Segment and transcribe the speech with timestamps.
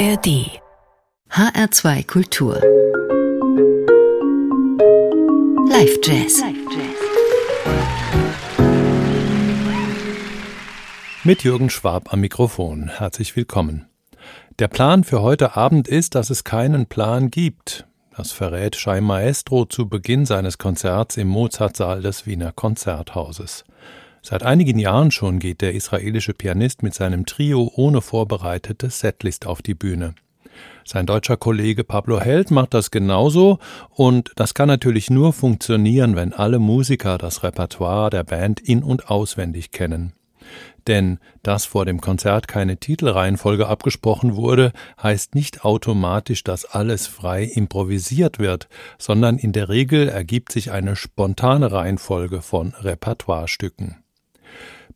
[0.00, 0.62] ARD
[1.30, 2.54] HR2 Kultur
[5.68, 6.42] Live Jazz
[11.22, 12.88] Mit Jürgen Schwab am Mikrofon.
[12.88, 13.90] Herzlich willkommen.
[14.58, 17.86] Der Plan für heute Abend ist, dass es keinen Plan gibt.
[18.16, 23.64] Das verrät Schei Maestro zu Beginn seines Konzerts im Mozartsaal des Wiener Konzerthauses.
[24.22, 29.62] Seit einigen Jahren schon geht der israelische Pianist mit seinem Trio ohne vorbereitete Setlist auf
[29.62, 30.14] die Bühne.
[30.84, 36.32] Sein deutscher Kollege Pablo Held macht das genauso und das kann natürlich nur funktionieren, wenn
[36.32, 40.12] alle Musiker das Repertoire der Band in und auswendig kennen.
[40.86, 47.44] Denn dass vor dem Konzert keine Titelreihenfolge abgesprochen wurde, heißt nicht automatisch, dass alles frei
[47.44, 48.68] improvisiert wird,
[48.98, 53.96] sondern in der Regel ergibt sich eine spontane Reihenfolge von Repertoirestücken.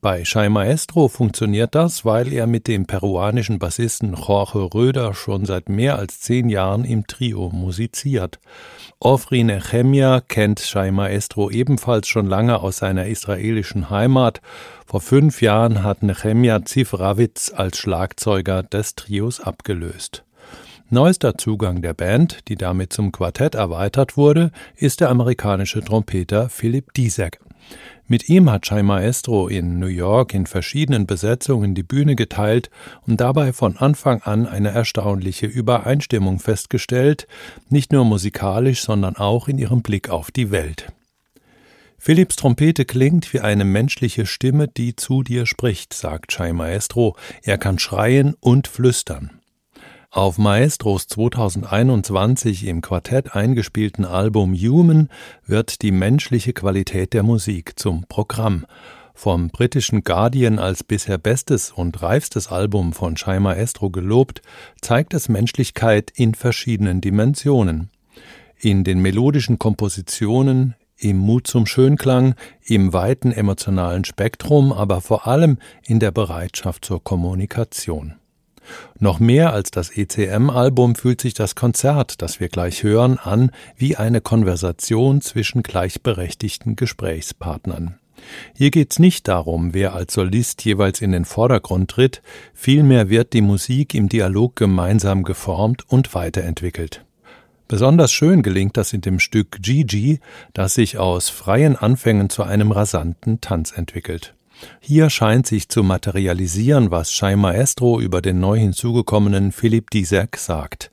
[0.04, 5.70] Bei Schei Maestro funktioniert das, weil er mit dem peruanischen Bassisten Jorge Röder schon seit
[5.70, 8.38] mehr als zehn Jahren im Trio musiziert.
[9.00, 14.42] Ofri Nechemia kennt Schei Maestro ebenfalls schon lange aus seiner israelischen Heimat.
[14.84, 20.22] Vor fünf Jahren hat Nechemia Zifrawitz als Schlagzeuger des Trios abgelöst.
[20.91, 26.92] Neuester Zugang der Band, die damit zum Quartett erweitert wurde, ist der amerikanische Trompeter Philip
[26.92, 27.41] Dizek.
[28.06, 32.69] Mit ihm hat Chai Maestro in New York in verschiedenen Besetzungen die Bühne geteilt
[33.06, 37.27] und dabei von Anfang an eine erstaunliche Übereinstimmung festgestellt,
[37.70, 40.92] nicht nur musikalisch, sondern auch in ihrem Blick auf die Welt.
[41.96, 47.16] Philipps Trompete klingt wie eine menschliche Stimme, die zu dir spricht, sagt Chai Maestro.
[47.42, 49.41] Er kann schreien und flüstern.
[50.15, 55.09] Auf Maestros 2021 im Quartett eingespielten Album Human
[55.45, 58.65] wird die menschliche Qualität der Musik zum Programm.
[59.12, 64.41] Vom britischen Guardian als bisher bestes und reifstes Album von Shai Maestro gelobt,
[64.81, 67.91] zeigt es Menschlichkeit in verschiedenen Dimensionen.
[68.57, 75.58] In den melodischen Kompositionen, im Mut zum Schönklang, im weiten emotionalen Spektrum, aber vor allem
[75.83, 78.14] in der Bereitschaft zur Kommunikation.
[78.98, 83.97] Noch mehr als das ECM-Album fühlt sich das Konzert, das wir gleich hören, an wie
[83.97, 87.98] eine Konversation zwischen gleichberechtigten Gesprächspartnern.
[88.55, 92.23] Hier geht's nicht darum, wer als Solist jeweils in den Vordergrund tritt,
[92.55, 97.05] vielmehr wird die Musik im Dialog gemeinsam geformt und weiterentwickelt.
[97.67, 100.20] Besonders schön gelingt das in dem Stück Gigi,
[100.53, 104.35] das sich aus freien Anfängen zu einem rasanten Tanz entwickelt.
[104.80, 110.91] Hier scheint sich zu materialisieren, was Schei Maestro über den neu hinzugekommenen Philipp Dizek sagt.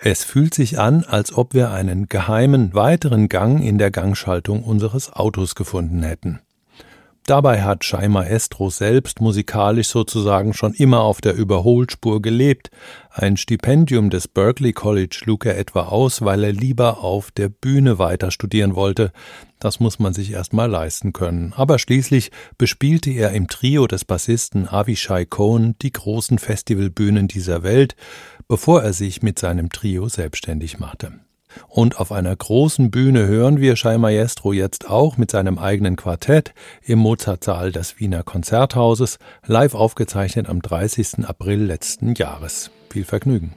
[0.00, 5.12] Es fühlt sich an, als ob wir einen geheimen weiteren Gang in der Gangschaltung unseres
[5.12, 6.40] Autos gefunden hätten.
[7.26, 12.70] Dabei hat Schei Maestro selbst musikalisch sozusagen schon immer auf der Überholspur gelebt.
[13.10, 17.98] Ein Stipendium des Berkeley College schlug er etwa aus, weil er lieber auf der Bühne
[17.98, 19.10] weiter studieren wollte.
[19.64, 21.54] Das muss man sich erst mal leisten können.
[21.56, 27.96] Aber schließlich bespielte er im Trio des Bassisten Avishai Cohen die großen Festivalbühnen dieser Welt,
[28.46, 31.12] bevor er sich mit seinem Trio selbstständig machte.
[31.66, 36.52] Und auf einer großen Bühne hören wir Schei Maestro jetzt auch mit seinem eigenen Quartett
[36.82, 41.26] im Mozartsaal des Wiener Konzerthauses, live aufgezeichnet am 30.
[41.26, 42.70] April letzten Jahres.
[42.90, 43.54] Viel Vergnügen.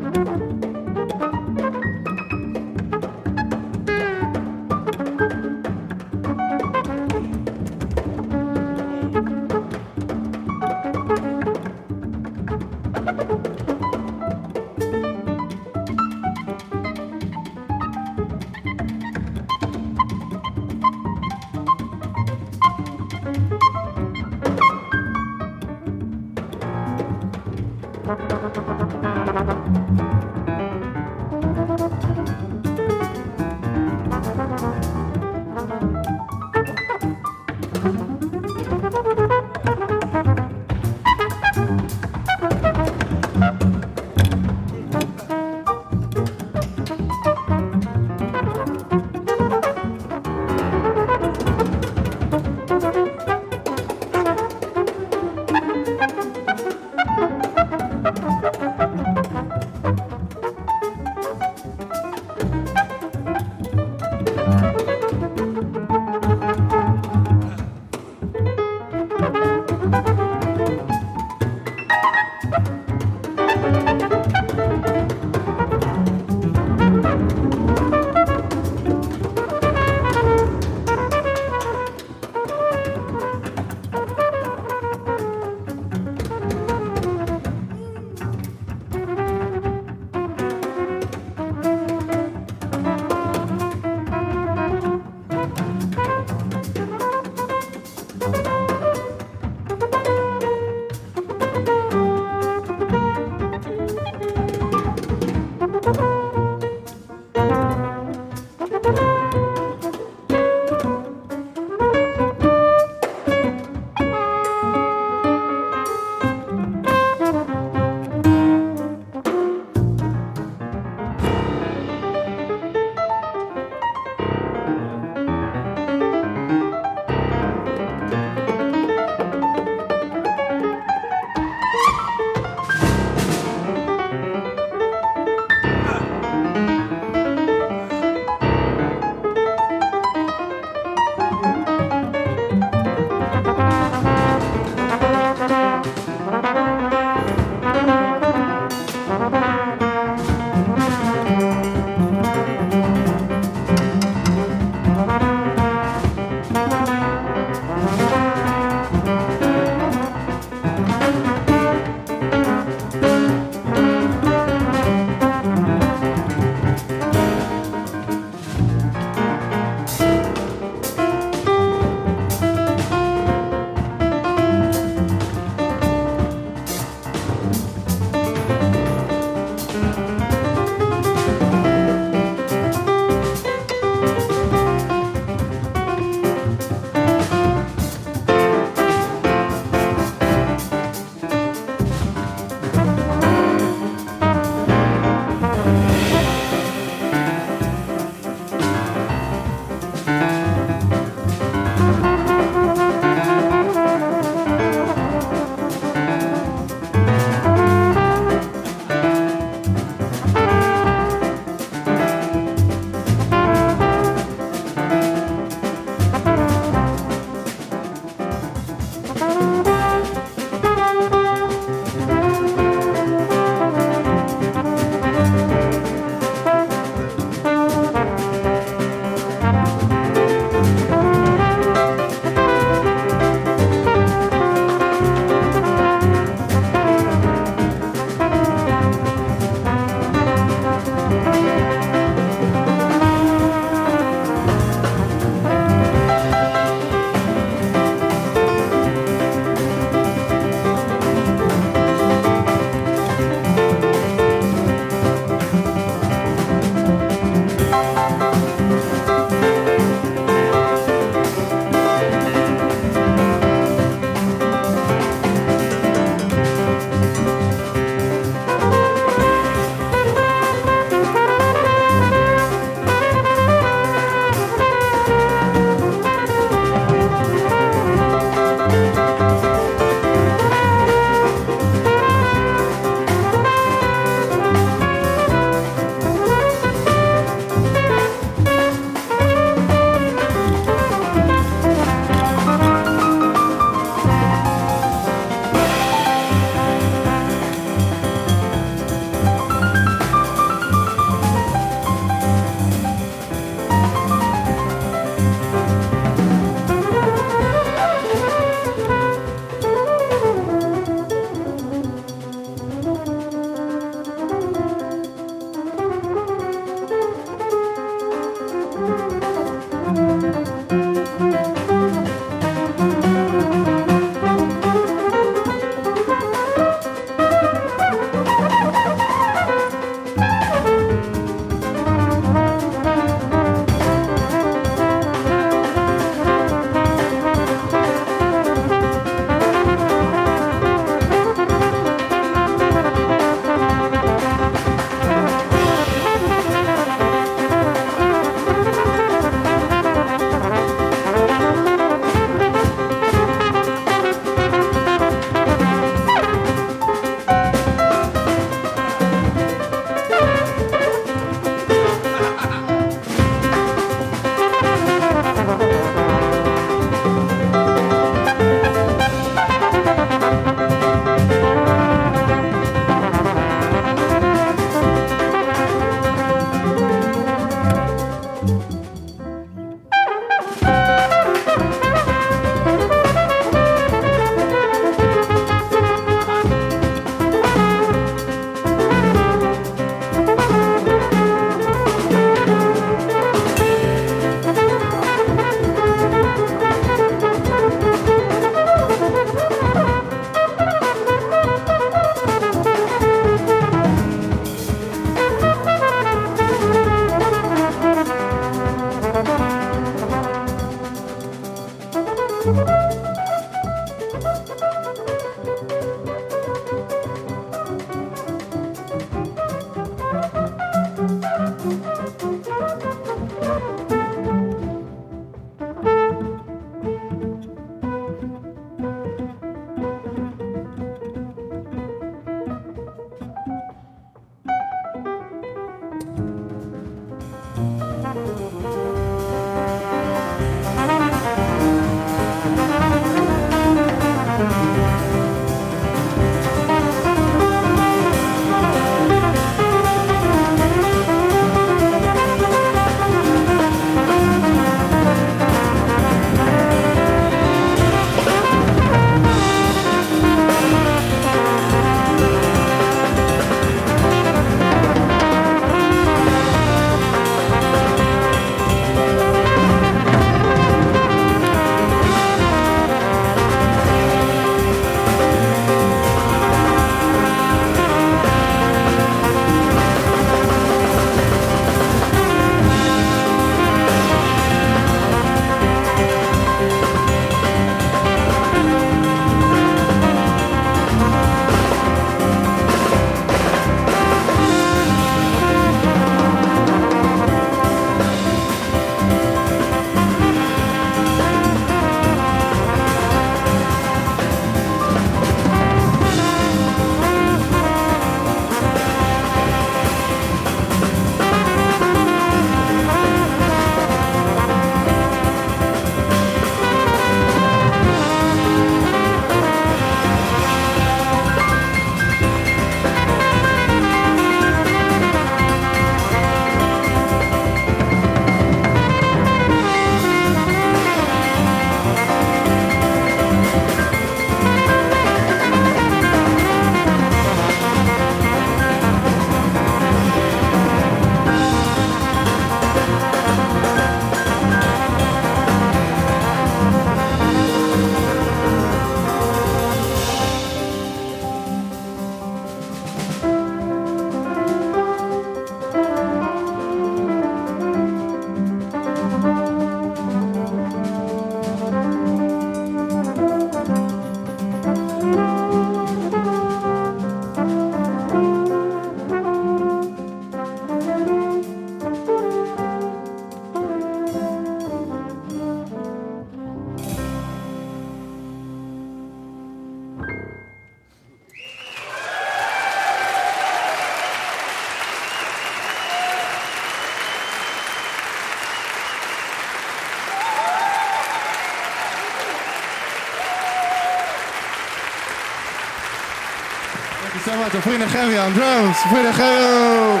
[597.60, 598.76] Frida Gevy on drums.
[598.90, 600.00] Gevy.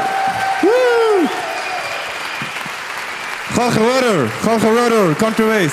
[0.62, 1.28] Woo!
[3.54, 4.28] Jorge Roder.
[4.74, 5.14] Jorge.
[5.14, 5.72] Country Ways.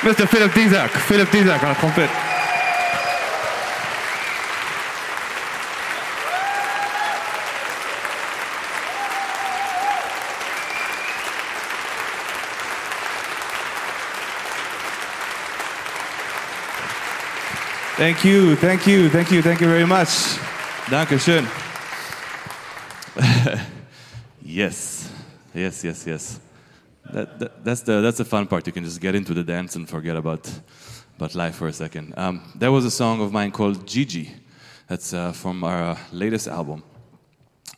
[0.00, 0.26] Mr.
[0.28, 0.90] Philip Dizak.
[0.90, 2.35] Philip Dizak on trumpet.
[17.96, 20.08] Thank you, thank you, thank you, thank you very much.
[20.90, 21.46] Dankeschön.
[24.42, 25.10] yes,
[25.54, 26.40] yes, yes, yes.
[27.10, 28.66] That, that, that's, the, that's the fun part.
[28.66, 30.46] You can just get into the dance and forget about,
[31.16, 32.12] about life for a second.
[32.18, 34.30] Um, there was a song of mine called Gigi.
[34.88, 36.82] That's uh, from our latest album.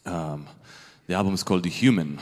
[0.05, 0.49] Um,
[1.07, 2.19] the album is called The Human.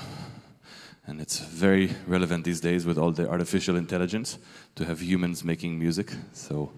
[1.06, 4.36] And it's very relevant these days with all the artificial intelligence
[4.74, 6.12] to have humans making music.
[6.34, 6.72] So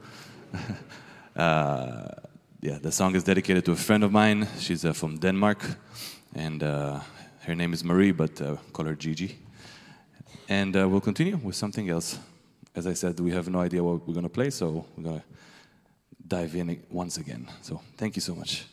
[1.38, 4.48] yeah, the song is dedicated to a friend of mine.
[4.58, 5.64] She's uh, from Denmark,
[6.34, 7.00] and uh,
[7.42, 9.38] her name is Marie, but uh, call her Gigi.
[10.48, 12.18] And uh, we'll continue with something else.
[12.74, 15.22] As I said, we have no idea what we're to play, so we're to
[16.26, 17.46] dive in once again.
[17.62, 18.66] So thank you so much.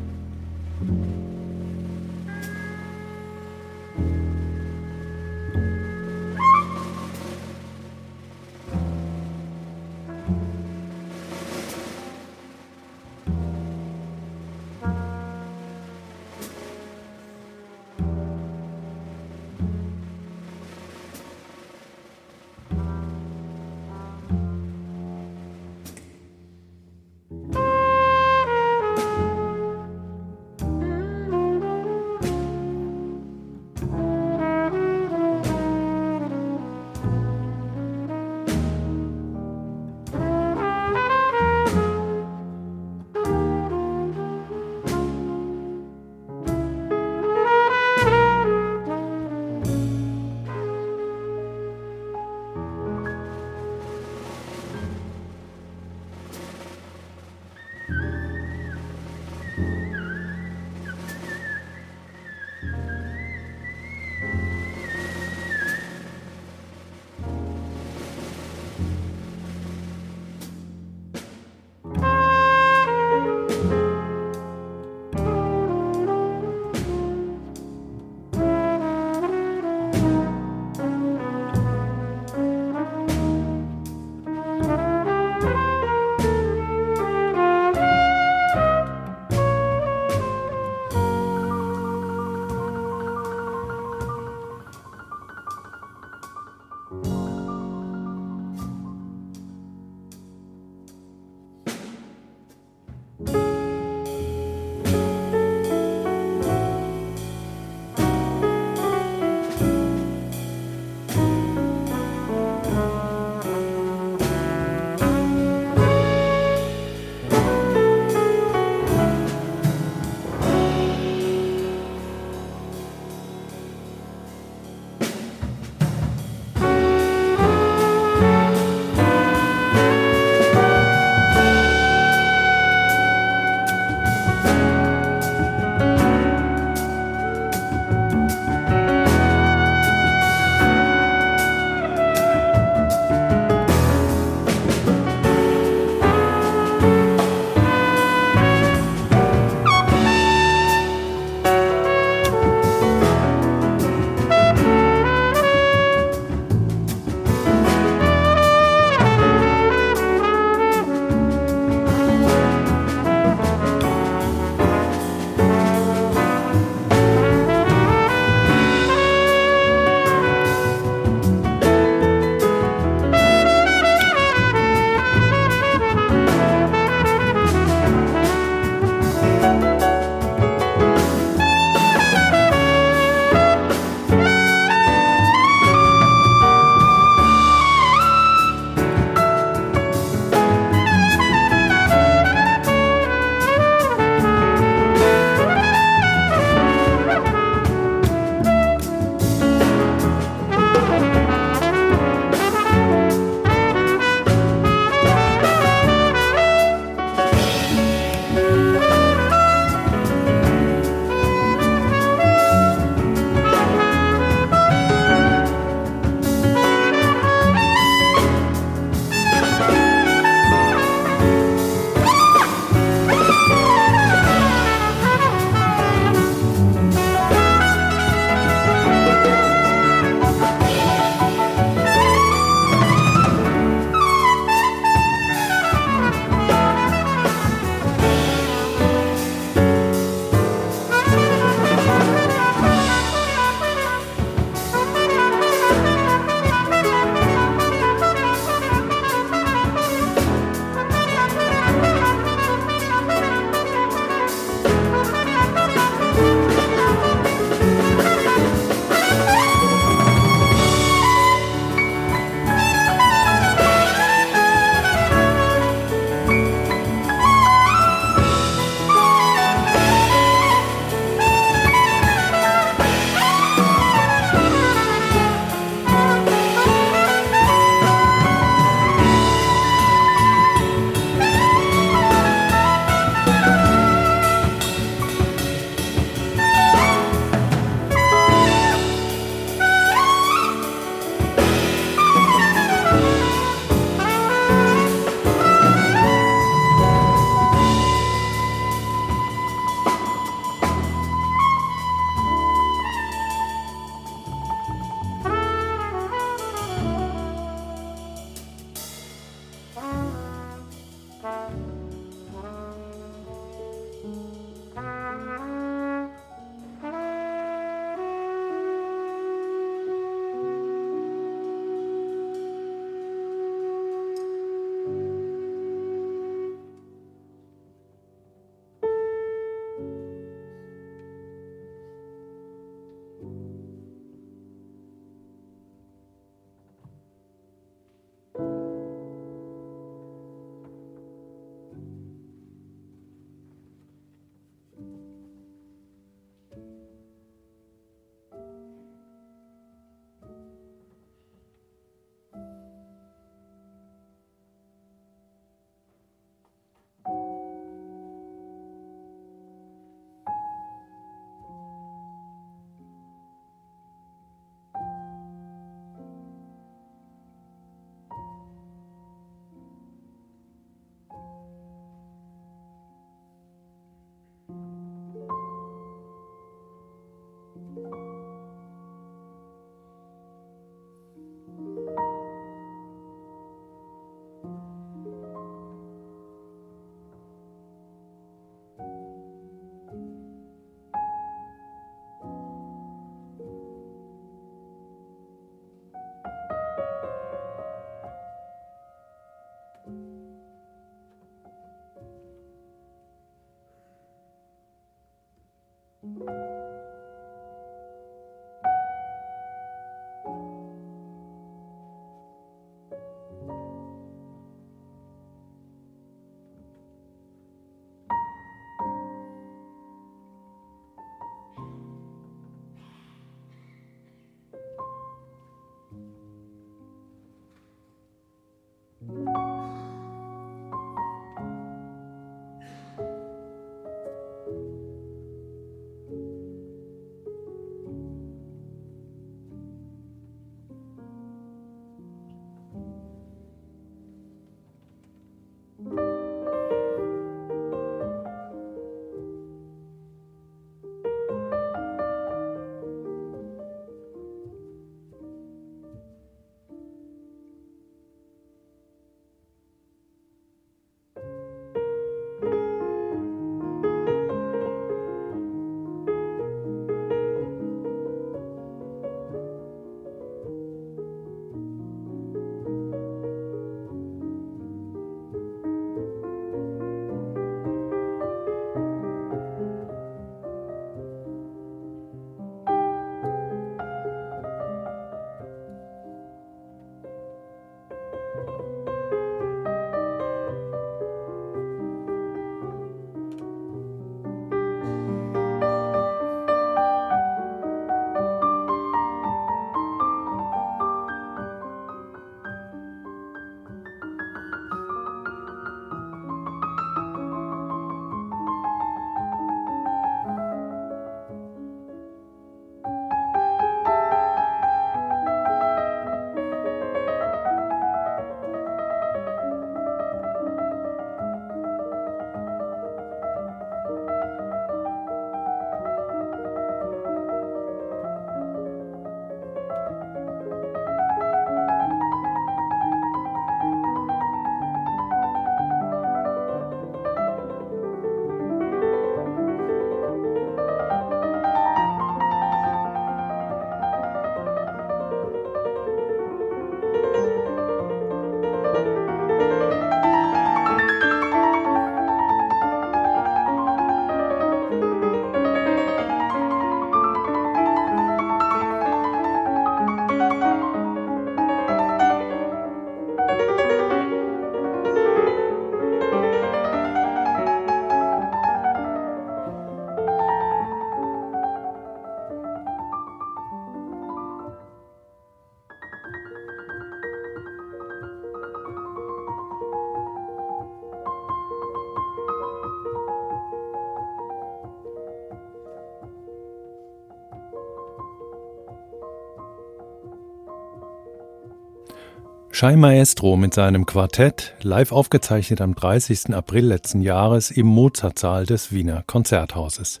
[592.58, 596.32] Shai Maestro mit seinem Quartett, live aufgezeichnet am 30.
[596.32, 600.00] April letzten Jahres im Mozartsaal des Wiener Konzerthauses.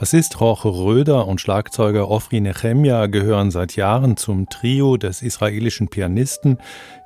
[0.00, 6.56] Bassist Jorge Röder und Schlagzeuger Ofri Nechemia gehören seit Jahren zum Trio des israelischen Pianisten,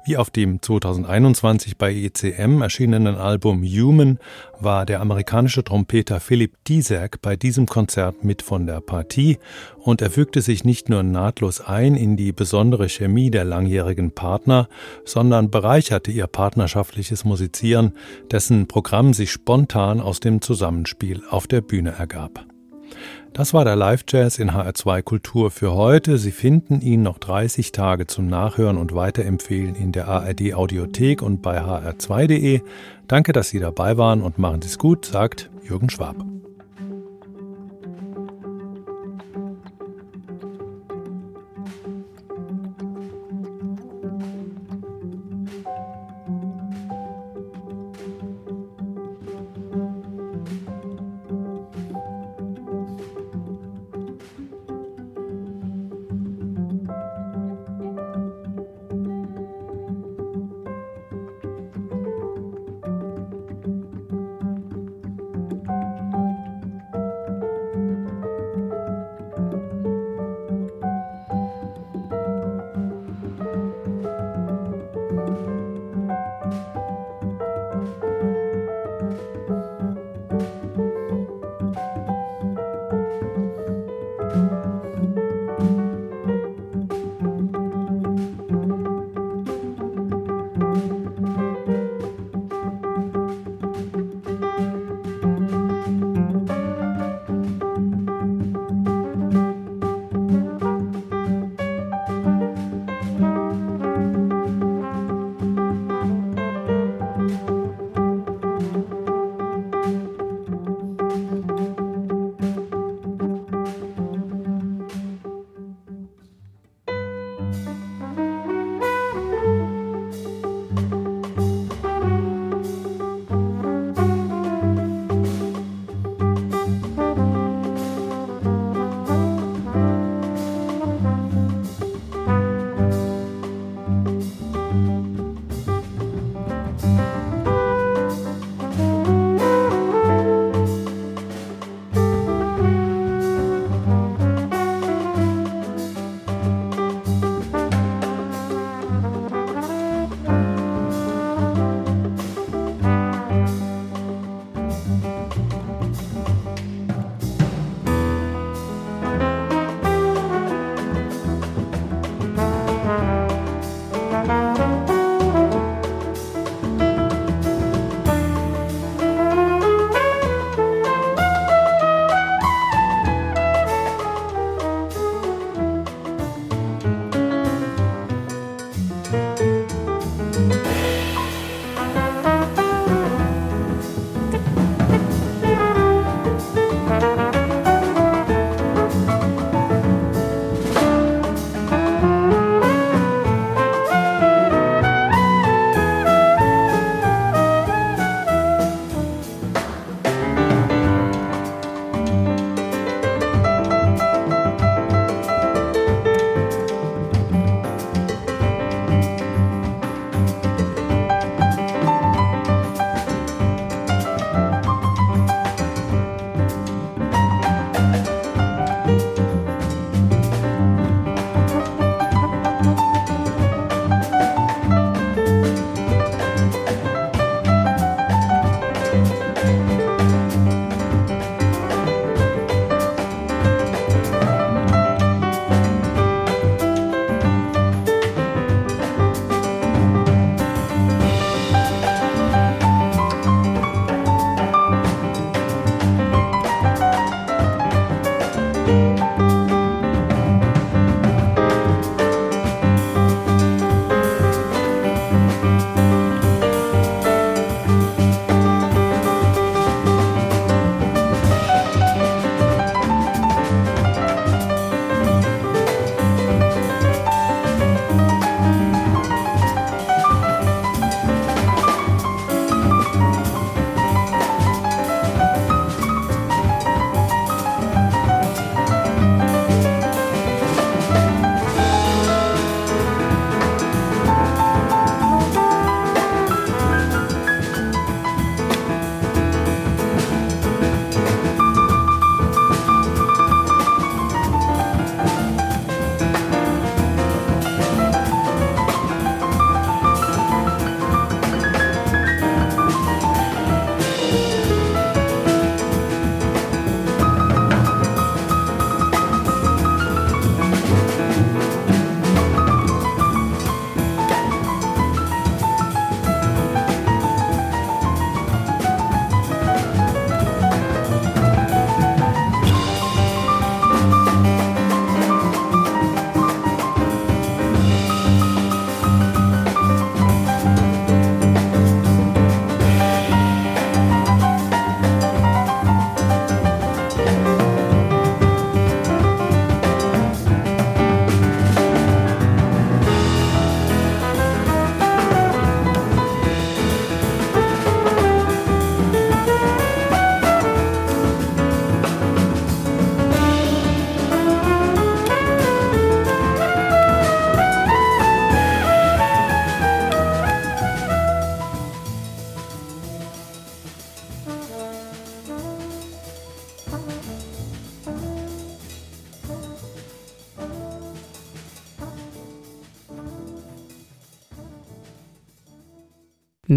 [0.04, 4.20] wie auf dem 2021 bei ECM erschienenen Album Human
[4.60, 9.38] war der amerikanische Trompeter Philipp Dizek bei diesem Konzert mit von der Partie
[9.80, 14.68] und er fügte sich nicht nur nahtlos ein in die besondere Chemie der langjährigen Partner,
[15.04, 17.94] sondern bereicherte ihr partnerschaftliches Musizieren,
[18.30, 22.53] dessen Programm sich spontan aus dem Zusammenspiel auf der Bühne ergab.
[23.32, 26.18] Das war der Live-Jazz in HR2 Kultur für heute.
[26.18, 31.42] Sie finden ihn noch 30 Tage zum Nachhören und Weiterempfehlen in der ARD Audiothek und
[31.42, 32.60] bei hr2.de.
[33.08, 36.16] Danke, dass Sie dabei waren und machen Sie es gut, sagt Jürgen Schwab.